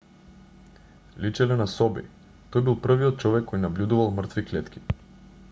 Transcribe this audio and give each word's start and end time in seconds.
личеле 1.25 1.57
на 1.59 1.67
соби 1.73 2.03
тој 2.57 2.65
бил 2.71 2.79
првиот 2.87 3.21
човек 3.25 3.47
кој 3.53 3.63
набљудувал 3.67 4.13
мртви 4.21 4.47
клетки 4.51 4.85